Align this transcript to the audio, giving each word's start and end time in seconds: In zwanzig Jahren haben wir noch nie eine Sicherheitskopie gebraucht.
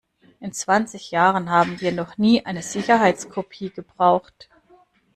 In 0.39 0.51
zwanzig 0.51 1.11
Jahren 1.11 1.51
haben 1.51 1.79
wir 1.79 1.91
noch 1.91 2.17
nie 2.17 2.43
eine 2.43 2.63
Sicherheitskopie 2.63 3.69
gebraucht. 3.69 4.49